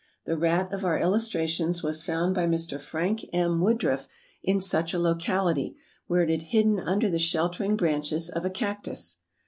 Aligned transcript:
The 0.25 0.35
rat 0.35 0.73
of 0.73 0.83
our 0.83 0.97
illustration 0.99 1.71
was 1.83 2.01
found 2.01 2.33
by 2.33 2.47
Mr. 2.47 2.79
Frank 2.81 3.23
M. 3.33 3.61
Woodruff 3.61 4.07
in 4.41 4.59
such 4.59 4.95
a 4.95 4.99
locality, 4.99 5.75
where 6.07 6.23
it 6.23 6.31
had 6.31 6.41
hidden 6.41 6.79
under 6.79 7.07
the 7.07 7.19
sheltering 7.19 7.75
branches 7.77 8.27
of 8.27 8.43
a 8.43 8.49
cactus. 8.49 9.19